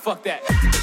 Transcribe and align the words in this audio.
fuck 0.00 0.22
that. 0.24 0.81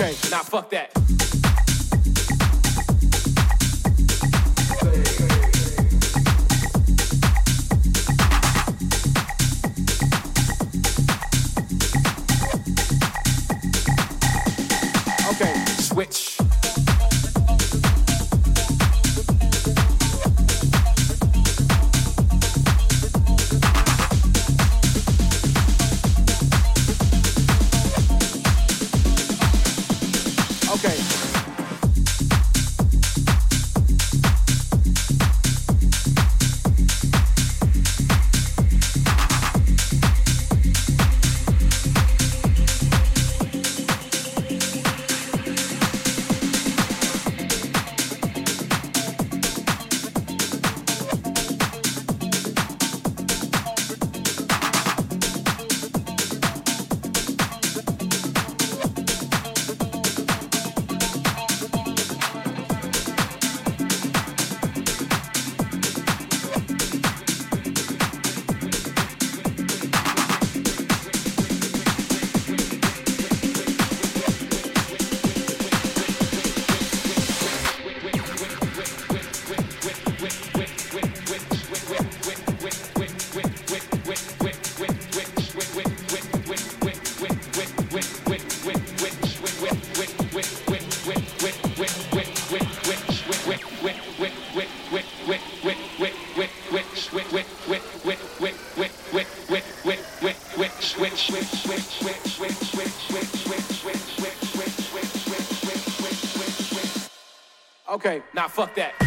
Okay. 0.00 0.97
Fuck 108.48 108.74
that. 108.74 108.97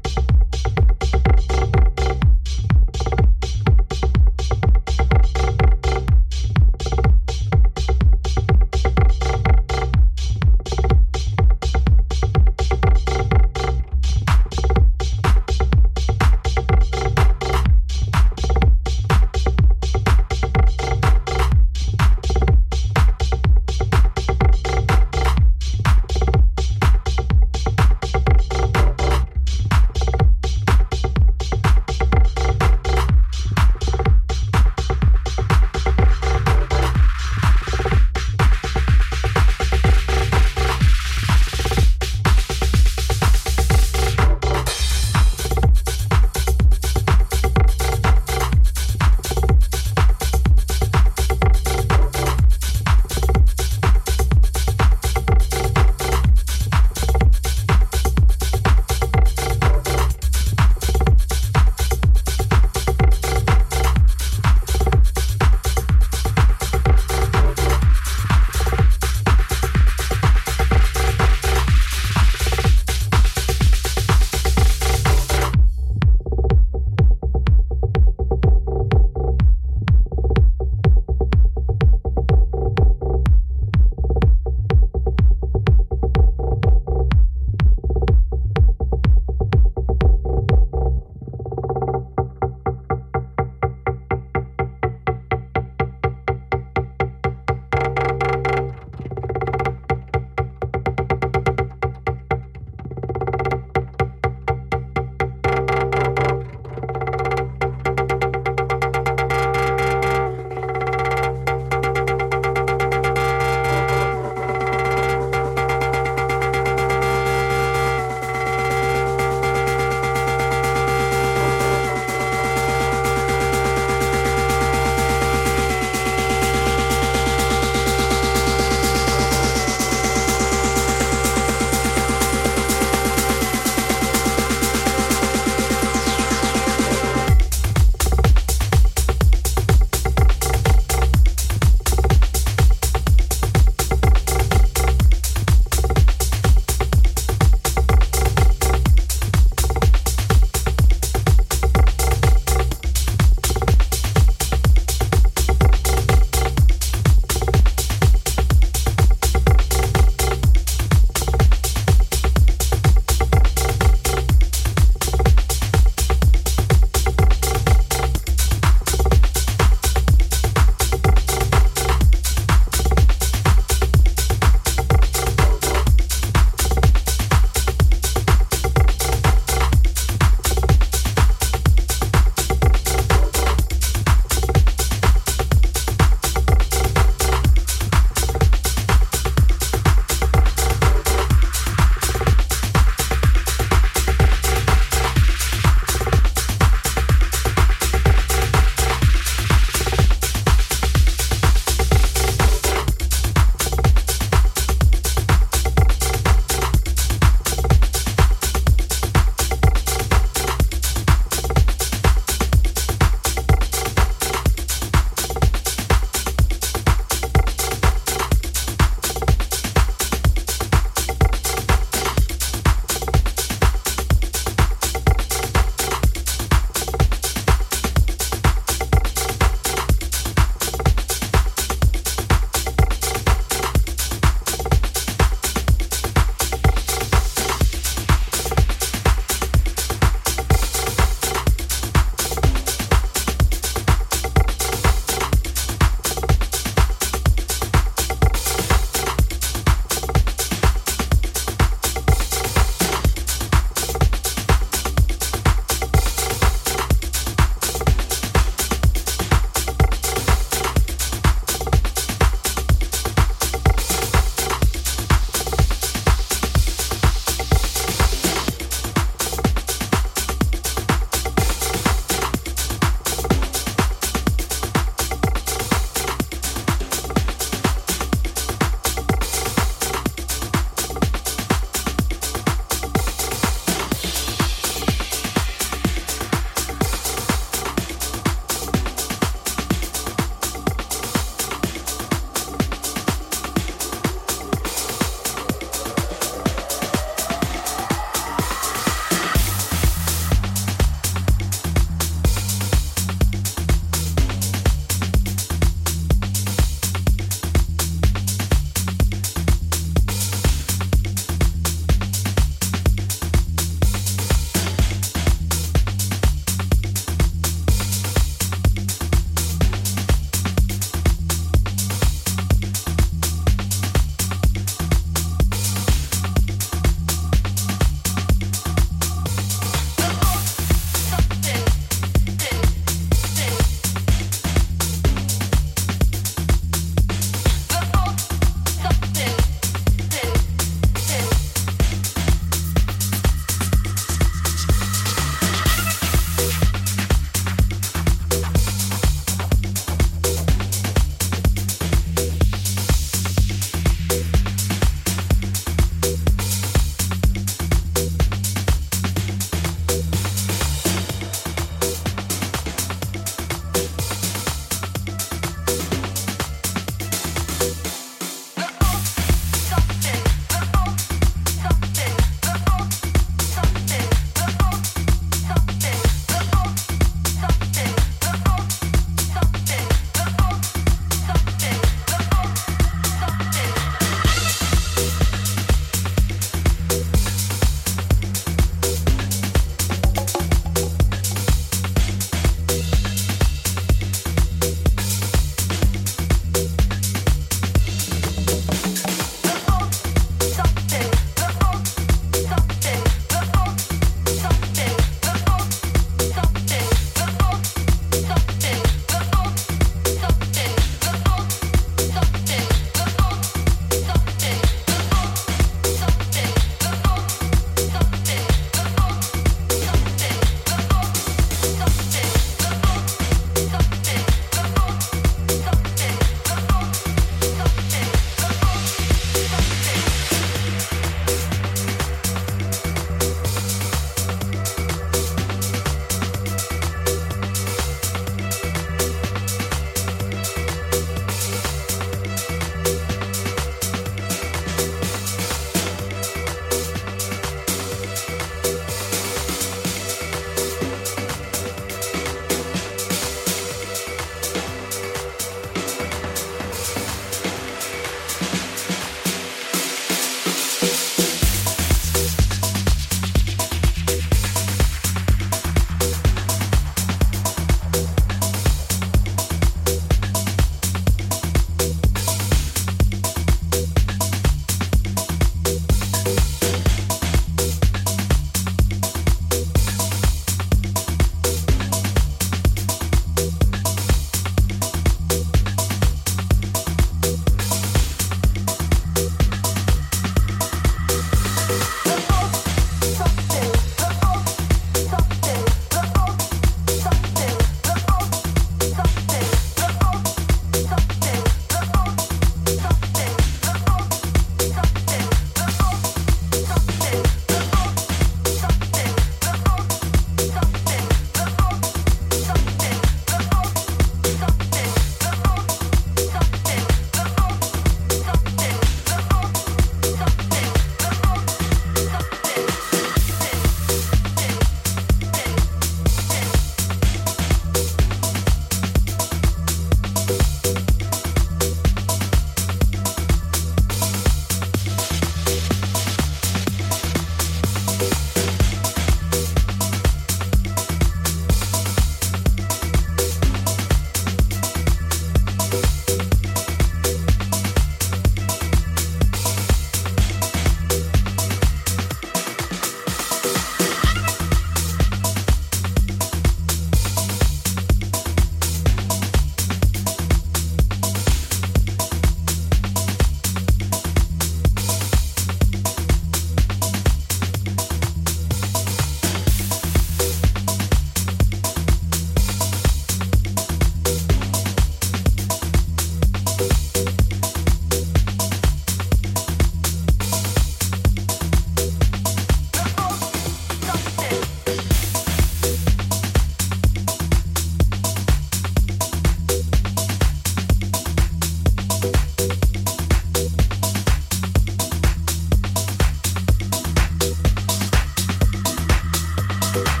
That 599.73 599.87
I 599.87 600.00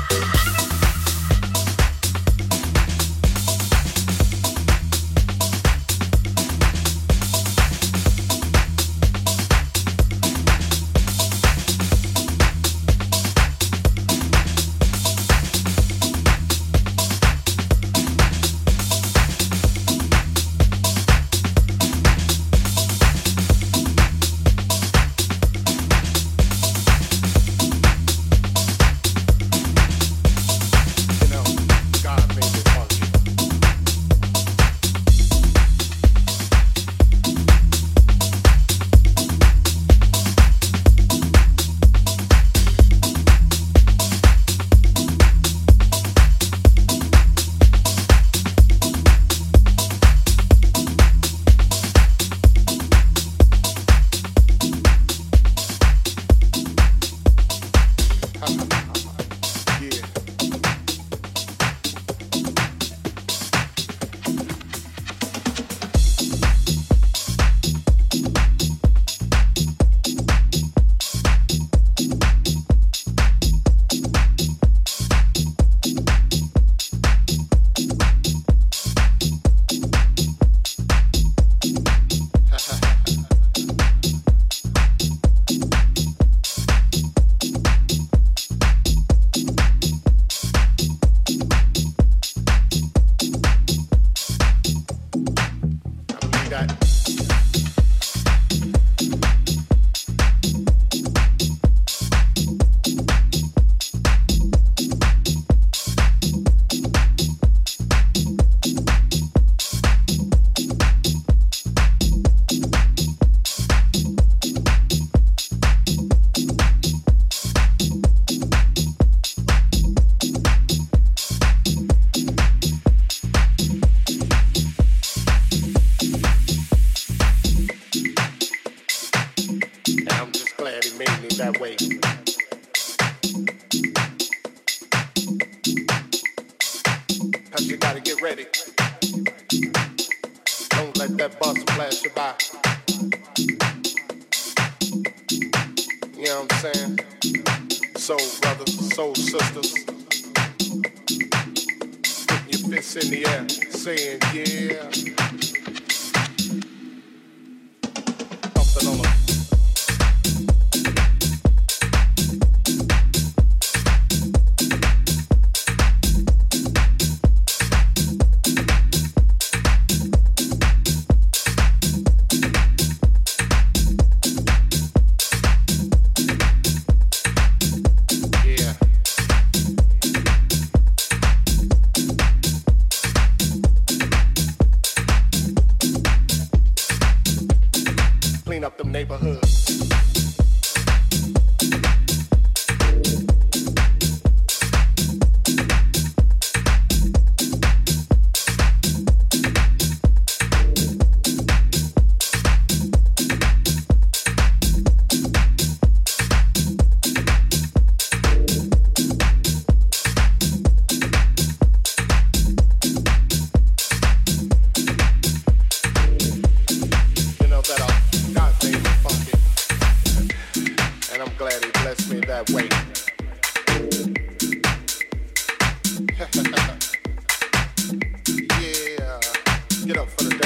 for 230.17 230.23
the 230.25 230.40